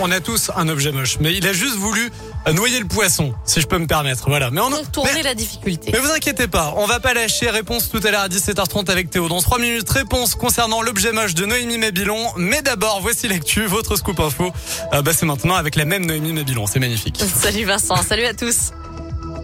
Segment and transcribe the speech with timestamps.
[0.00, 2.10] on a tous un objet moche, mais il a juste voulu
[2.46, 4.28] euh, noyer le poisson, si je peux me permettre.
[4.28, 4.50] Voilà.
[4.50, 5.90] Mais on Contourner mais, la difficulté.
[5.92, 7.50] mais vous inquiétez pas, on va pas lâcher.
[7.50, 9.28] Réponse tout à l'heure à 17h30 avec Théo.
[9.28, 12.32] Dans 3 minutes, réponse concernant l'objet moche de Noémie Mabilon.
[12.36, 14.52] Mais d'abord, voici l'actu, votre scoop info.
[14.92, 16.66] Euh, bah, c'est maintenant avec la même Noémie Mabilon.
[16.66, 17.22] C'est magnifique.
[17.40, 18.70] Salut Vincent, salut à tous.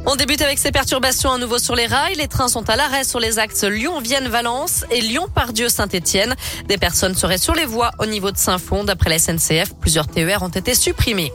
[0.08, 2.14] On débute avec ces perturbations à nouveau sur les rails.
[2.14, 6.36] Les trains sont à l'arrêt sur les axes Lyon-Vienne-Valence et Lyon-Pardieu-Saint-Etienne.
[6.68, 8.84] Des personnes seraient sur les voies au niveau de Saint-Fond.
[8.84, 11.32] D'après la SNCF, plusieurs TER ont été supprimés.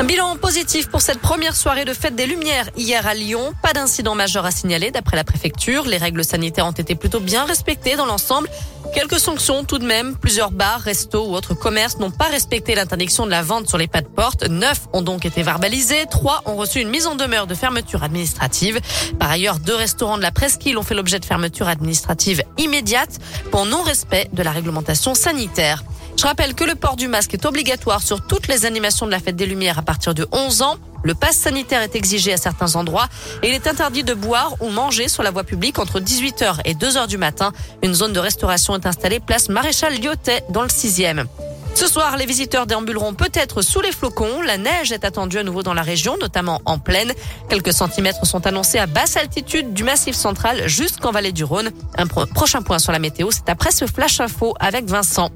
[0.00, 3.52] Un bilan positif pour cette première soirée de fête des Lumières hier à Lyon.
[3.62, 5.84] Pas d'incident majeur à signaler d'après la préfecture.
[5.86, 8.48] Les règles sanitaires ont été plutôt bien respectées dans l'ensemble.
[8.92, 10.16] Quelques sanctions tout de même.
[10.16, 13.86] Plusieurs bars, restos ou autres commerces n'ont pas respecté l'interdiction de la vente sur les
[13.86, 14.42] pas de porte.
[14.48, 16.06] Neuf ont donc été verbalisés.
[16.10, 18.80] Trois ont reçu une mise en demeure de fermeture administrative.
[19.20, 23.20] Par ailleurs, deux restaurants de la presqu'île ont fait l'objet de fermeture administrative immédiate
[23.52, 25.84] pour non-respect de la réglementation sanitaire.
[26.16, 29.18] Je rappelle que le port du masque est obligatoire sur toutes les animations de la
[29.18, 30.76] fête des Lumières à partir de 11 ans.
[31.02, 33.08] Le pass sanitaire est exigé à certains endroits
[33.42, 36.74] et il est interdit de boire ou manger sur la voie publique entre 18h et
[36.74, 37.52] 2h du matin.
[37.82, 41.26] Une zone de restauration est installée place Maréchal Lyotet dans le 6e.
[41.74, 44.40] Ce soir, les visiteurs déambuleront peut-être sous les flocons.
[44.42, 47.12] La neige est attendue à nouveau dans la région, notamment en plaine.
[47.48, 51.72] Quelques centimètres sont annoncés à basse altitude du massif central jusqu'en vallée du Rhône.
[51.98, 55.30] Un prochain point sur la météo, c'est après ce flash info avec Vincent.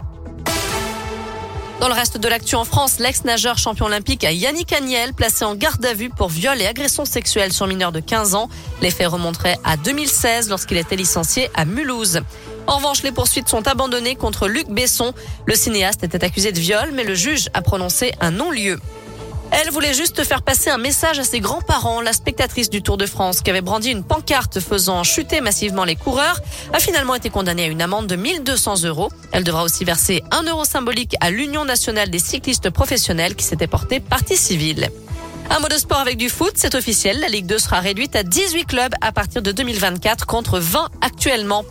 [1.81, 5.84] Dans le reste de l'actu en France, l'ex-nageur champion olympique Yannick Agnel, placé en garde
[5.87, 8.48] à vue pour viol et agression sexuelle sur mineur de 15 ans.
[8.83, 12.23] Les faits remonteraient à 2016 lorsqu'il était licencié à Mulhouse.
[12.67, 15.15] En revanche, les poursuites sont abandonnées contre Luc Besson.
[15.47, 18.81] Le cinéaste était accusé de viol, mais le juge a prononcé un non-lieu.
[19.51, 22.01] Elle voulait juste faire passer un message à ses grands-parents.
[22.01, 25.97] La spectatrice du Tour de France, qui avait brandi une pancarte faisant chuter massivement les
[25.97, 26.41] coureurs,
[26.73, 29.11] a finalement été condamnée à une amende de 1200 euros.
[29.33, 33.67] Elle devra aussi verser un euro symbolique à l'Union nationale des cyclistes professionnels qui s'était
[33.67, 34.91] portée partie civile.
[35.51, 37.21] Un mot de sport avec du foot, c'est officiel.
[37.21, 41.65] La Ligue 2 sera réduite à 18 clubs à partir de 2024 contre 20 actuellement.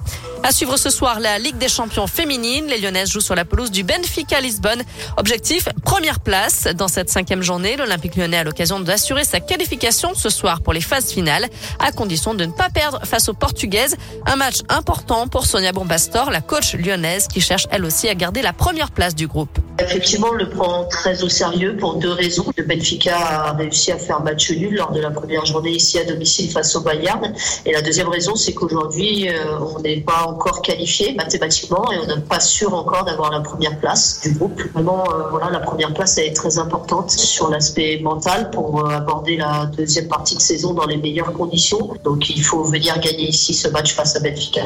[0.43, 2.65] À suivre ce soir la Ligue des champions féminines.
[2.67, 4.81] Les Lyonnaises jouent sur la pelouse du Benfica Lisbonne.
[5.17, 6.63] Objectif, première place.
[6.75, 10.81] Dans cette cinquième journée, l'Olympique lyonnais a l'occasion d'assurer sa qualification ce soir pour les
[10.81, 11.47] phases finales,
[11.79, 13.95] à condition de ne pas perdre face aux Portugaises.
[14.25, 18.41] Un match important pour Sonia Bombastor, la coach lyonnaise, qui cherche elle aussi à garder
[18.41, 19.59] la première place du groupe.
[19.79, 22.45] Effectivement, on le prend très au sérieux pour deux raisons.
[22.57, 26.03] Le Benfica a réussi à faire match nul lors de la première journée ici à
[26.03, 27.33] domicile face au Bayern.
[27.65, 32.07] Et la deuxième raison, c'est qu'aujourd'hui, euh, on n'est pas encore qualifié mathématiquement et on
[32.07, 34.59] n'est pas sûr encore d'avoir la première place du groupe.
[34.73, 39.37] Vraiment, euh, voilà, la première place est très importante sur l'aspect mental pour euh, aborder
[39.37, 41.93] la deuxième partie de saison dans les meilleures conditions.
[42.03, 44.63] Donc, il faut venir gagner ici ce match face à Benfica.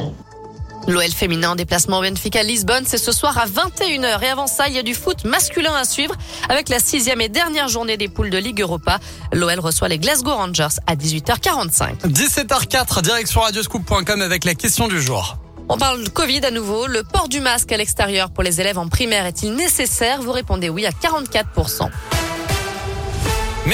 [0.88, 4.24] L'OL féminin en déplacement au Benfica Lisbonne, c'est ce soir à 21h.
[4.24, 6.16] Et avant ça, il y a du foot masculin à suivre
[6.50, 9.00] avec la sixième et dernière journée des poules de Ligue Europa.
[9.32, 12.08] L'OL reçoit les Glasgow Rangers à 18h45.
[12.08, 15.38] 17h04, direction radioscoop.com avec la question du jour.
[15.70, 16.88] On parle de Covid à nouveau.
[16.88, 20.22] Le port du masque à l'extérieur pour les élèves en primaire est-il nécessaire?
[20.22, 21.90] Vous répondez oui à 44%.